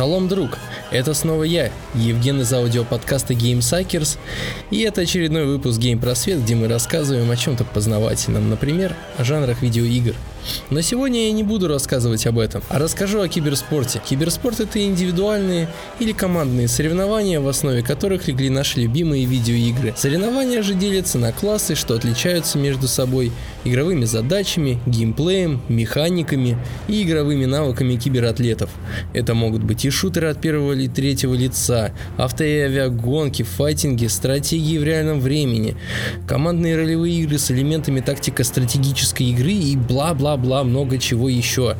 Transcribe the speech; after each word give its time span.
Шалом, 0.00 0.28
друг! 0.28 0.56
Это 0.90 1.12
снова 1.12 1.42
я, 1.42 1.70
Евген 1.94 2.40
из 2.40 2.50
аудиоподкаста 2.54 3.34
Game 3.34 3.58
Suckers, 3.58 4.16
и 4.70 4.80
это 4.80 5.02
очередной 5.02 5.44
выпуск 5.44 5.78
Game 5.78 6.00
Просвет, 6.00 6.42
где 6.42 6.54
мы 6.54 6.68
рассказываем 6.68 7.30
о 7.30 7.36
чем-то 7.36 7.64
познавательном, 7.64 8.48
например, 8.48 8.96
о 9.18 9.24
жанрах 9.24 9.60
видеоигр– 9.60 10.14
но 10.70 10.80
сегодня 10.80 11.26
я 11.26 11.32
не 11.32 11.42
буду 11.42 11.68
рассказывать 11.68 12.26
об 12.26 12.38
этом, 12.38 12.62
а 12.68 12.78
расскажу 12.78 13.20
о 13.20 13.28
киберспорте. 13.28 14.00
Киберспорт 14.04 14.60
это 14.60 14.82
индивидуальные 14.82 15.68
или 15.98 16.12
командные 16.12 16.68
соревнования, 16.68 17.40
в 17.40 17.48
основе 17.48 17.82
которых 17.82 18.28
легли 18.28 18.50
наши 18.50 18.80
любимые 18.80 19.24
видеоигры. 19.24 19.94
Соревнования 19.96 20.62
же 20.62 20.74
делятся 20.74 21.18
на 21.18 21.32
классы, 21.32 21.74
что 21.74 21.94
отличаются 21.94 22.58
между 22.58 22.88
собой 22.88 23.32
игровыми 23.64 24.04
задачами, 24.04 24.80
геймплеем, 24.86 25.60
механиками 25.68 26.56
и 26.88 27.02
игровыми 27.02 27.44
навыками 27.44 27.96
кибератлетов. 27.96 28.70
Это 29.12 29.34
могут 29.34 29.62
быть 29.62 29.84
и 29.84 29.90
шутеры 29.90 30.28
от 30.28 30.40
первого 30.40 30.72
или 30.72 30.88
третьего 30.88 31.34
лица, 31.34 31.92
авто 32.16 32.44
и 32.44 32.58
авиагонки, 32.58 33.42
файтинги, 33.42 34.06
стратегии 34.06 34.78
в 34.78 34.84
реальном 34.84 35.20
времени, 35.20 35.76
командные 36.26 36.76
ролевые 36.76 37.20
игры 37.20 37.38
с 37.38 37.50
элементами 37.50 38.00
тактико-стратегической 38.00 39.26
игры 39.26 39.52
и 39.52 39.76
бла-бла 39.76 40.29
бла-бла, 40.36 40.64
много 40.64 40.98
чего 40.98 41.28
еще. 41.28 41.76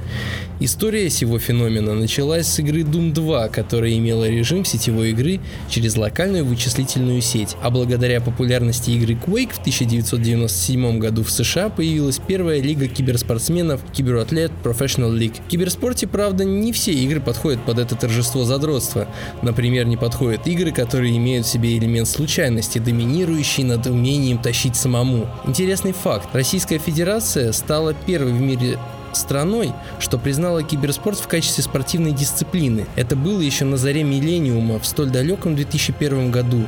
История 0.62 1.08
сего 1.08 1.38
феномена 1.38 1.94
началась 1.94 2.46
с 2.46 2.58
игры 2.58 2.82
Doom 2.82 3.14
2, 3.14 3.48
которая 3.48 3.96
имела 3.96 4.28
режим 4.28 4.66
сетевой 4.66 5.12
игры 5.12 5.40
через 5.70 5.96
локальную 5.96 6.44
вычислительную 6.44 7.22
сеть, 7.22 7.56
а 7.62 7.70
благодаря 7.70 8.20
популярности 8.20 8.90
игры 8.90 9.14
Quake 9.14 9.54
в 9.54 9.60
1997 9.60 10.98
году 10.98 11.24
в 11.24 11.30
США 11.30 11.70
появилась 11.70 12.18
первая 12.18 12.60
лига 12.60 12.88
киберспортсменов 12.88 13.80
Кибератлет 13.94 14.52
Professional 14.62 15.16
League. 15.18 15.40
В 15.46 15.48
киберспорте, 15.48 16.06
правда, 16.06 16.44
не 16.44 16.74
все 16.74 16.92
игры 16.92 17.20
подходят 17.20 17.64
под 17.64 17.78
это 17.78 17.94
торжество 17.94 18.44
задротства. 18.44 19.08
Например, 19.40 19.86
не 19.86 19.96
подходят 19.96 20.46
игры, 20.46 20.72
которые 20.72 21.16
имеют 21.16 21.46
в 21.46 21.48
себе 21.48 21.78
элемент 21.78 22.06
случайности, 22.06 22.78
доминирующий 22.78 23.64
над 23.64 23.86
умением 23.86 24.36
тащить 24.36 24.76
самому. 24.76 25.26
Интересный 25.46 25.92
факт. 25.92 26.28
Российская 26.34 26.76
Федерация 26.76 27.52
стала 27.52 27.94
первой 27.94 28.32
в 28.32 28.40
мире 28.42 28.78
страной, 29.12 29.72
что 29.98 30.18
признала 30.18 30.62
киберспорт 30.62 31.18
в 31.18 31.28
качестве 31.28 31.64
спортивной 31.64 32.12
дисциплины. 32.12 32.86
Это 32.96 33.16
было 33.16 33.40
еще 33.40 33.64
на 33.64 33.76
заре 33.76 34.02
миллениума 34.02 34.78
в 34.78 34.86
столь 34.86 35.10
далеком 35.10 35.56
2001 35.56 36.30
году. 36.30 36.62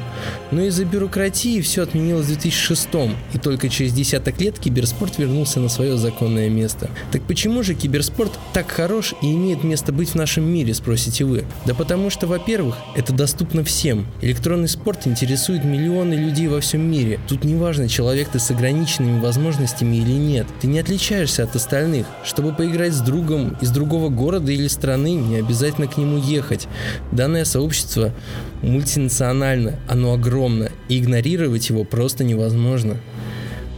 Но 0.50 0.62
из-за 0.62 0.84
бюрократии 0.84 1.60
все 1.60 1.82
отменилось 1.82 2.26
в 2.26 2.28
2006 2.28 2.88
и 3.32 3.38
только 3.38 3.68
через 3.68 3.92
десяток 3.92 4.40
лет 4.40 4.58
киберспорт 4.58 5.18
вернулся 5.18 5.60
на 5.60 5.68
свое 5.68 5.96
законное 5.96 6.48
место. 6.48 6.90
Так 7.10 7.22
почему 7.22 7.62
же 7.62 7.74
киберспорт 7.74 8.32
так 8.52 8.70
хорош 8.70 9.14
и 9.22 9.32
имеет 9.32 9.64
место 9.64 9.92
быть 9.92 10.10
в 10.10 10.14
нашем 10.14 10.44
мире, 10.44 10.74
спросите 10.74 11.24
вы? 11.24 11.44
Да 11.64 11.74
потому 11.74 12.10
что, 12.10 12.26
во-первых, 12.26 12.76
это 12.96 13.12
доступно 13.12 13.64
всем. 13.64 14.06
Электронный 14.20 14.68
спорт 14.68 15.06
интересует 15.06 15.64
миллионы 15.64 16.14
людей 16.14 16.48
во 16.48 16.60
всем 16.60 16.82
мире. 16.90 17.18
Тут 17.28 17.44
не 17.44 17.54
важно, 17.54 17.88
человек 17.88 18.28
ты 18.28 18.38
с 18.38 18.50
ограниченными 18.50 19.20
возможностями 19.20 19.96
или 19.96 20.12
нет. 20.12 20.46
Ты 20.60 20.66
не 20.66 20.78
отличаешься 20.78 21.44
от 21.44 21.54
остальных. 21.56 22.06
Чтобы 22.32 22.54
поиграть 22.54 22.94
с 22.94 23.00
другом 23.00 23.58
из 23.60 23.70
другого 23.70 24.08
города 24.08 24.50
или 24.50 24.66
страны, 24.66 25.16
не 25.16 25.36
обязательно 25.36 25.86
к 25.86 25.98
нему 25.98 26.16
ехать. 26.16 26.66
Данное 27.10 27.44
сообщество 27.44 28.14
мультинационально, 28.62 29.74
оно 29.86 30.14
огромно, 30.14 30.70
и 30.88 30.98
игнорировать 30.98 31.68
его 31.68 31.84
просто 31.84 32.24
невозможно. 32.24 32.96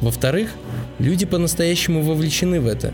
Во-вторых, 0.01 0.51
Люди 0.99 1.27
по-настоящему 1.27 2.03
вовлечены 2.03 2.61
в 2.61 2.67
это. 2.67 2.93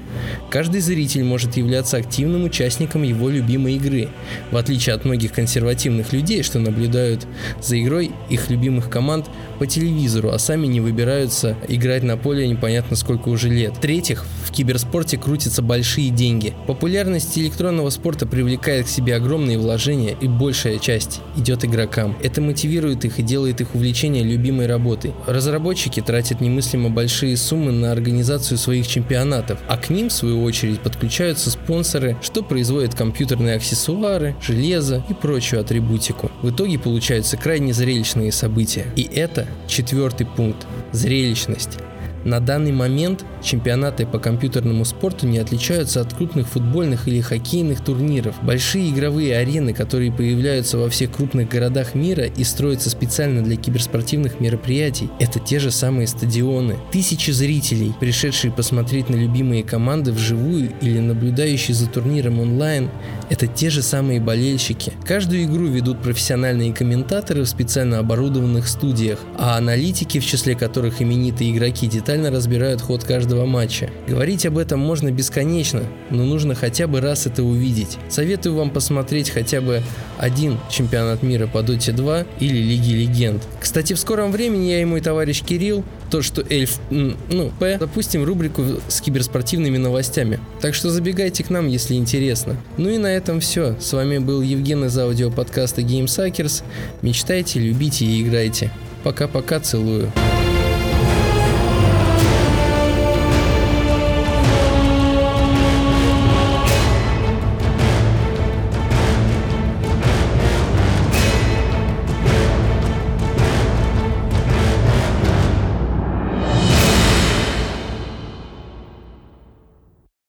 Каждый 0.50 0.80
зритель 0.80 1.22
может 1.22 1.56
являться 1.56 1.98
активным 1.98 2.44
участником 2.44 3.02
его 3.02 3.28
любимой 3.28 3.74
игры, 3.74 4.08
в 4.50 4.56
отличие 4.56 4.94
от 4.94 5.04
многих 5.04 5.32
консервативных 5.32 6.12
людей, 6.12 6.42
что 6.42 6.58
наблюдают 6.58 7.26
за 7.62 7.80
игрой 7.80 8.12
их 8.30 8.50
любимых 8.50 8.88
команд 8.88 9.26
по 9.58 9.66
телевизору, 9.66 10.30
а 10.30 10.38
сами 10.38 10.66
не 10.66 10.80
выбираются 10.80 11.56
играть 11.68 12.02
на 12.02 12.16
поле 12.16 12.48
непонятно 12.48 12.96
сколько 12.96 13.28
уже 13.28 13.50
лет. 13.50 13.76
В-третьих, 13.76 14.24
в 14.44 14.52
киберспорте 14.52 15.18
крутятся 15.18 15.60
большие 15.60 16.10
деньги. 16.10 16.54
Популярность 16.66 17.36
электронного 17.38 17.90
спорта 17.90 18.26
привлекает 18.26 18.86
к 18.86 18.88
себе 18.88 19.16
огромные 19.16 19.58
вложения, 19.58 20.16
и 20.20 20.26
большая 20.26 20.78
часть 20.78 21.20
идет 21.36 21.64
игрокам. 21.64 22.16
Это 22.22 22.40
мотивирует 22.40 23.04
их 23.04 23.18
и 23.18 23.22
делает 23.22 23.60
их 23.60 23.74
увлечение 23.74 24.24
любимой 24.24 24.66
работой. 24.66 25.12
Разработчики 25.26 26.00
тратят 26.00 26.40
немыслимо 26.40 26.88
большие 26.88 27.36
суммы 27.36 27.72
на 27.72 27.89
организацию 27.92 28.58
своих 28.58 28.86
чемпионатов, 28.86 29.58
а 29.68 29.76
к 29.76 29.90
ним, 29.90 30.08
в 30.08 30.12
свою 30.12 30.42
очередь, 30.42 30.80
подключаются 30.80 31.50
спонсоры, 31.50 32.16
что 32.22 32.42
производят 32.42 32.94
компьютерные 32.94 33.56
аксессуары, 33.56 34.34
железо 34.40 35.04
и 35.08 35.14
прочую 35.14 35.60
атрибутику. 35.60 36.30
В 36.42 36.50
итоге 36.50 36.78
получаются 36.78 37.36
крайне 37.36 37.72
зрелищные 37.72 38.32
события. 38.32 38.86
И 38.96 39.02
это 39.02 39.46
четвертый 39.66 40.26
пункт– 40.26 40.66
зрелищность. 40.92 41.78
На 42.24 42.38
данный 42.38 42.72
момент 42.72 43.24
чемпионаты 43.42 44.04
по 44.04 44.18
компьютерному 44.18 44.84
спорту 44.84 45.26
не 45.26 45.38
отличаются 45.38 46.02
от 46.02 46.12
крупных 46.12 46.48
футбольных 46.48 47.08
или 47.08 47.20
хоккейных 47.20 47.82
турниров. 47.82 48.34
Большие 48.42 48.90
игровые 48.90 49.38
арены, 49.38 49.72
которые 49.72 50.12
появляются 50.12 50.76
во 50.76 50.90
всех 50.90 51.12
крупных 51.12 51.48
городах 51.48 51.94
мира 51.94 52.24
и 52.24 52.44
строятся 52.44 52.90
специально 52.90 53.42
для 53.42 53.56
киберспортивных 53.56 54.38
мероприятий, 54.38 55.08
это 55.18 55.38
те 55.38 55.58
же 55.58 55.70
самые 55.70 56.06
стадионы. 56.06 56.76
Тысячи 56.92 57.30
зрителей, 57.30 57.94
пришедшие 57.98 58.52
посмотреть 58.52 59.08
на 59.08 59.16
любимые 59.16 59.62
команды 59.62 60.12
вживую 60.12 60.72
или 60.82 60.98
наблюдающие 60.98 61.74
за 61.74 61.88
турниром 61.88 62.38
онлайн, 62.40 62.90
это 63.30 63.46
те 63.46 63.70
же 63.70 63.80
самые 63.80 64.20
болельщики. 64.20 64.92
Каждую 65.06 65.44
игру 65.44 65.66
ведут 65.66 66.02
профессиональные 66.02 66.74
комментаторы 66.74 67.42
в 67.42 67.48
специально 67.48 67.98
оборудованных 67.98 68.68
студиях, 68.68 69.20
а 69.38 69.56
аналитики, 69.56 70.18
в 70.20 70.26
числе 70.26 70.54
которых 70.54 71.00
именитые 71.00 71.52
игроки 71.52 71.86
детально 71.86 72.09
детально 72.10 72.32
разбирают 72.32 72.80
ход 72.80 73.04
каждого 73.04 73.46
матча. 73.46 73.88
Говорить 74.08 74.44
об 74.44 74.58
этом 74.58 74.80
можно 74.80 75.12
бесконечно, 75.12 75.84
но 76.10 76.24
нужно 76.24 76.56
хотя 76.56 76.88
бы 76.88 77.00
раз 77.00 77.28
это 77.28 77.44
увидеть. 77.44 77.98
Советую 78.08 78.56
вам 78.56 78.70
посмотреть 78.70 79.30
хотя 79.30 79.60
бы 79.60 79.80
один 80.18 80.58
чемпионат 80.68 81.22
мира 81.22 81.46
по 81.46 81.58
Dota 81.58 81.92
2 81.92 82.26
или 82.40 82.56
Лиги 82.56 82.94
Легенд. 82.94 83.40
Кстати, 83.60 83.92
в 83.92 84.00
скором 84.00 84.32
времени 84.32 84.70
я 84.70 84.82
и 84.82 84.84
мой 84.84 85.00
товарищ 85.00 85.42
Кирилл, 85.42 85.84
то 86.10 86.20
что 86.20 86.42
Эльф, 86.50 86.80
ну, 86.90 87.52
П, 87.60 87.76
запустим 87.78 88.24
рубрику 88.24 88.64
с 88.88 89.00
киберспортивными 89.00 89.78
новостями. 89.78 90.40
Так 90.60 90.74
что 90.74 90.90
забегайте 90.90 91.44
к 91.44 91.50
нам, 91.50 91.68
если 91.68 91.94
интересно. 91.94 92.56
Ну 92.76 92.88
и 92.88 92.98
на 92.98 93.06
этом 93.06 93.38
все. 93.38 93.76
С 93.78 93.92
вами 93.92 94.18
был 94.18 94.42
Евген 94.42 94.84
из 94.86 94.98
аудиоподкаста 94.98 95.82
Game 95.82 96.06
Suckers. 96.06 96.64
Мечтайте, 97.02 97.60
любите 97.60 98.04
и 98.04 98.20
играйте. 98.20 98.72
Пока-пока, 99.04 99.60
целую. 99.60 100.10